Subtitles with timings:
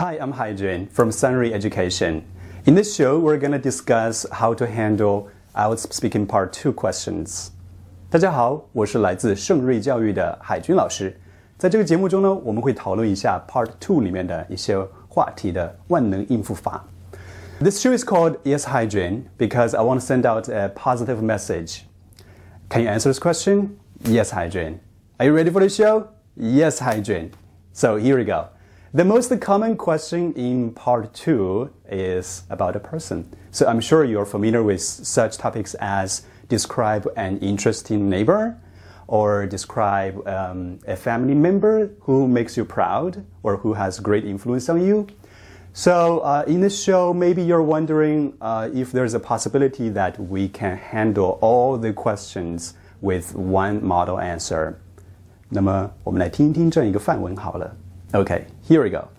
[0.00, 2.22] Hi, I'm Haijun from Sunray Education.
[2.64, 7.50] In this show, we're going to discuss how to handle IELTS Speaking Part 2 questions.
[8.08, 11.14] 大家好，我是来自盛瑞教育的海军老师。
[11.58, 16.82] 在这个节目中呢，我们会讨论一下 Part 2里面的一些话题的万能应付法。
[17.60, 21.82] This show is called Yes Hygiene because I want to send out a positive message.
[22.70, 23.76] Can you answer this question?
[24.04, 24.78] Yes, Hygiene.
[25.18, 26.06] Are you ready for the show?
[26.36, 27.32] Yes, Hygiene.
[27.74, 28.48] So here we go.
[28.94, 33.24] The most common question in part two is about a person.
[33.52, 38.56] So I'm sure you're familiar with such topics as describe an interesting neighbor,
[39.10, 44.68] or describe um, a family member who makes you proud or who has great influence
[44.68, 45.06] on you.
[45.72, 50.48] So uh, in this show, maybe you're wondering uh, if there's a possibility that we
[50.48, 54.76] can handle all the questions with one model answer.
[55.48, 57.76] 那么我们来听一听这样一个范文好了。
[58.15, 59.09] Okay, here we go.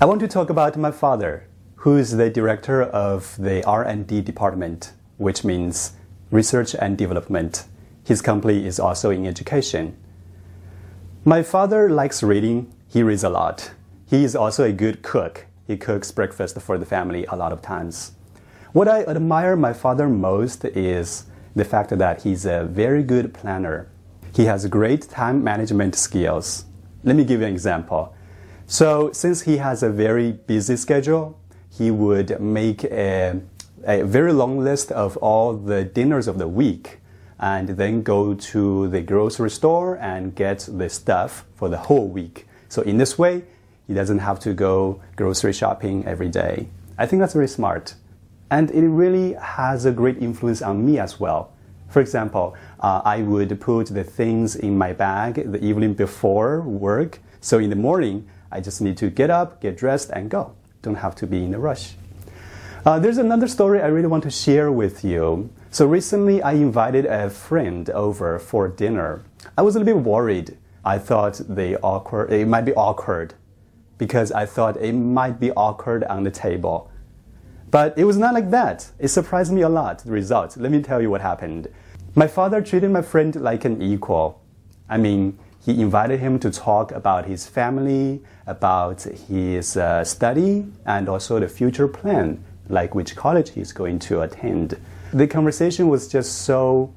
[0.00, 4.92] I want to talk about my father, who is the director of the R&D department,
[5.18, 5.92] which means
[6.30, 7.66] research and development.
[8.02, 9.98] His company is also in education.
[11.26, 12.72] My father likes reading.
[12.88, 13.72] He reads a lot.
[14.06, 15.44] He is also a good cook.
[15.66, 18.12] He cooks breakfast for the family a lot of times.
[18.72, 23.90] What I admire my father most is the fact that he's a very good planner.
[24.34, 26.64] He has great time management skills.
[27.02, 28.14] Let me give you an example.
[28.66, 31.38] So, since he has a very busy schedule,
[31.70, 33.40] he would make a,
[33.84, 36.98] a very long list of all the dinners of the week
[37.38, 42.46] and then go to the grocery store and get the stuff for the whole week.
[42.68, 43.44] So, in this way,
[43.86, 46.68] he doesn't have to go grocery shopping every day.
[46.98, 47.94] I think that's very smart.
[48.50, 51.52] And it really has a great influence on me as well.
[51.90, 57.18] For example, uh, I would put the things in my bag the evening before work.
[57.40, 60.54] So in the morning, I just need to get up, get dressed, and go.
[60.82, 61.94] Don't have to be in a rush.
[62.86, 65.50] Uh, there's another story I really want to share with you.
[65.70, 69.22] So recently, I invited a friend over for dinner.
[69.58, 70.56] I was a little bit worried.
[70.84, 73.34] I thought the awkward, it might be awkward
[73.98, 76.90] because I thought it might be awkward on the table.
[77.70, 78.90] But it was not like that.
[78.98, 80.56] It surprised me a lot, the result.
[80.56, 81.68] Let me tell you what happened.
[82.14, 84.40] My father treated my friend like an equal.
[84.88, 91.08] I mean, he invited him to talk about his family, about his uh, study, and
[91.08, 94.80] also the future plan, like which college he's going to attend.
[95.12, 96.92] The conversation was just so,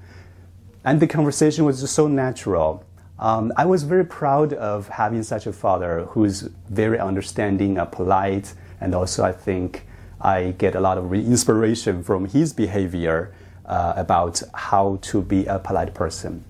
[0.83, 2.83] and the conversation was just so natural.
[3.19, 8.53] Um, I was very proud of having such a father who's very understanding, uh, polite,
[8.81, 9.85] and also I think
[10.22, 13.32] I get a lot of inspiration from his behavior
[13.64, 16.42] uh, about how to be a polite person.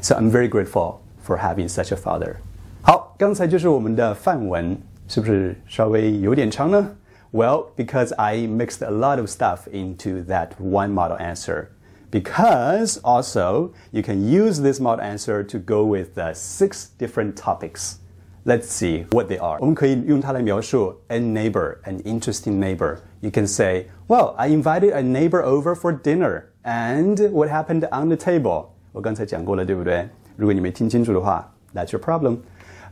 [0.00, 2.36] So I'm very grateful for having such a father.
[2.82, 6.96] 好，刚才就是我们的范文，是不是稍微有点长呢？
[7.32, 11.68] Well, because I mixed a lot of stuff into that one model answer.
[12.10, 17.98] Because also you can use this model answer to go with the six different topics.
[18.47, 19.57] Let's see what they are.
[19.59, 22.97] 我们可以用它来描述 a neighbor, an interesting neighbor.
[23.21, 28.07] You can say, Well, I invited a neighbor over for dinner, and what happened on
[28.09, 28.67] the table?
[28.91, 30.07] 我刚才讲过了，对不对？
[30.35, 32.37] 如果你没听清楚的话，That's your problem.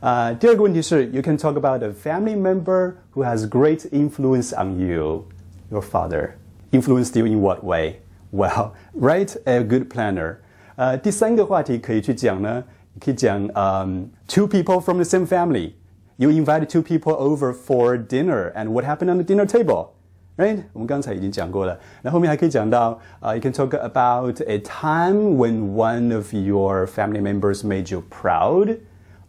[0.00, 5.24] 呃，第二个问题是，You can talk about a family member who has great influence on you.
[5.70, 6.30] Your father
[6.72, 8.00] influenced you in what way?
[8.32, 10.38] Well, right a good planner.
[10.76, 12.64] Uh, 呃，第三个话题可以去讲呢。
[12.99, 15.73] 可以讲，um, two people from the same family.
[16.17, 19.91] You invited two people over for dinner, and what happened on the dinner table?
[20.35, 20.63] Right？
[20.73, 21.77] 我们刚才已经讲过了。
[22.01, 28.77] 那后面还可以讲到，呃、uh,，you can talk about a time when one of your family members made you proud.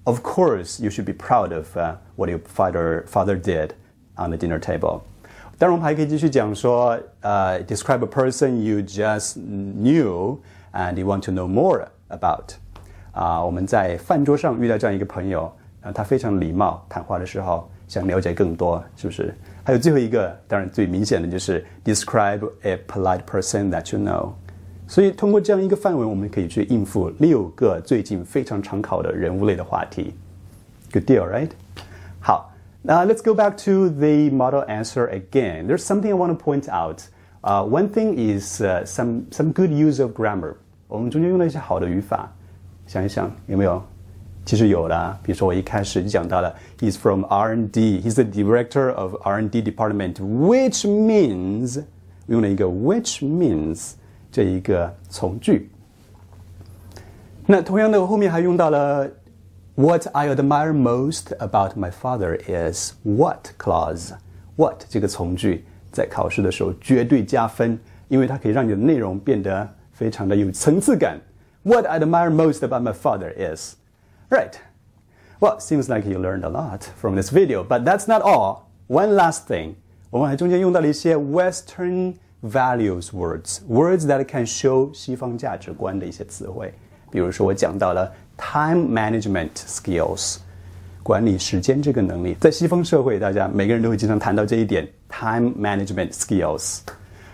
[0.04, 3.70] Of course, you should be proud of uh, what your father father did
[4.17, 5.02] on the dinner table.
[5.58, 10.38] 当然，我们还可以继续讲说，呃、uh,，describe a person you just knew
[10.72, 12.55] and you want to know more about。
[13.14, 15.44] 啊、uh,，我们在饭桌上遇到这样一个朋友，
[15.81, 19.34] 啊、uh,，他非常礼貌，谈话的时候想了解更多，是不是？
[19.64, 24.31] 还有最后一个，当然最明显的就是 describe a polite person that you know。
[24.87, 30.14] 所以通过这样一个范文，我们可以去应付六个最近非常常考的人物类的话题。
[30.93, 31.50] Good deal, right?
[32.20, 32.52] 好，
[32.82, 35.67] Now let's go back to the model answer again.
[35.67, 37.02] There's something I want to point out.
[37.43, 40.55] Uh, one thing is uh, some some good use of grammar.
[40.88, 42.32] 我们中间用了一些好的语法，
[42.87, 43.82] 想一想有没有？
[44.46, 51.84] 其实有啦，比如说我一开始就讲到了，He's from R&D, he's the director of R&D department, which means
[52.26, 53.93] 用了一个 which means
[54.32, 55.70] 这一个从句。
[57.46, 59.08] 那同样的后面还用到了
[59.75, 64.12] What I admire most about my father is what clause.
[64.56, 67.78] What 这个从句在考试的时候绝对加分，
[68.08, 71.20] 因为它可以让你的内容变得非常的有层次感。
[71.64, 73.76] What I admire most about my father is,
[74.31, 74.58] right?
[75.40, 78.70] Well, seems like you learned a lot from this video, but that's not all.
[78.88, 79.75] One last thing，
[80.11, 86.72] 我们还中间用到了一些 Western values words, words that can show 西方价值观的一些词汇。
[87.11, 90.38] 比如说，我讲到了 time management skills，
[91.02, 96.81] 管理时间这个能力，在西方社会，大家每个人都会经常谈到这一点 time management skills。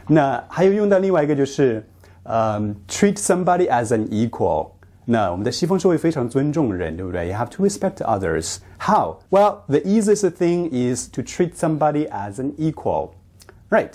[0.08, 1.84] 那还有用到另外一个就是
[2.24, 4.70] 嗯、um,，treat somebody as an equal。
[5.04, 7.28] 那我们的西方社会非常尊重人，对不对？
[7.28, 8.56] You have to respect others.
[8.80, 9.18] How?
[9.30, 13.10] Well, the easiest thing is to treat somebody as an equal.
[13.70, 13.92] Right?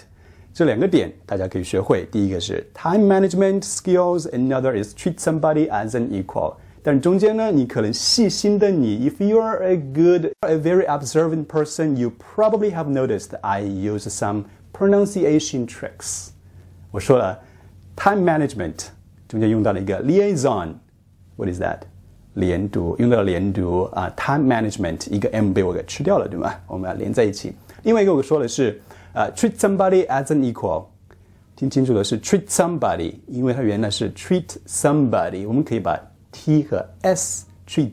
[0.54, 2.06] 这两个点大家可以学会。
[2.12, 6.56] 第一个是 time management skills，another is treat somebody as an equal。
[6.84, 14.46] 但中间呢，你可能细心的你，if you are a good, a very observant person, you probably have noticed I use some
[14.74, 16.30] pronunciation tricks。
[16.90, 17.40] 我说了
[17.96, 18.88] ，time management
[19.28, 21.80] 中间用到了一个 liaison，what is that？
[22.34, 26.54] 连读用到了连读啊，time management 一个 m 被我给吃掉了，对吗？
[26.68, 27.54] 我们要连在一起。
[27.84, 28.82] 另外一个我说的是。
[29.14, 30.86] 呃、uh,，treat somebody as an equal，
[31.58, 36.00] 听清楚的是 treat somebody，因为它原来是 treat somebody，我们可以把
[36.32, 37.92] t 和 s treat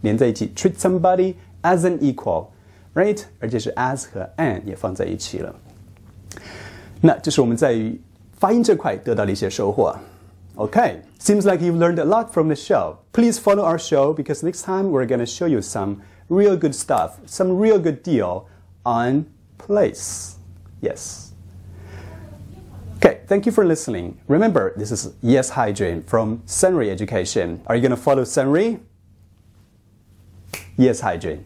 [0.00, 3.22] 连在一起，treat somebody as an equal，right？
[3.38, 5.54] 而且是 as 和 an 也放在一起了。
[7.00, 7.96] 那这是我们在于
[8.39, 9.95] 发音这块得到了一些收获。
[10.55, 12.97] Okay, seems like you've learned a lot from the show.
[13.13, 16.73] Please follow our show because next time we're going to show you some real good
[16.73, 18.47] stuff, some real good deal
[18.85, 19.25] on
[19.57, 20.37] place.
[20.81, 21.33] Yes.
[22.97, 24.19] Okay, thank you for listening.
[24.27, 27.61] Remember, this is Yes Haijun from Senri Education.
[27.67, 28.79] Are you going to follow Senri?
[30.75, 31.43] Yes Haijun.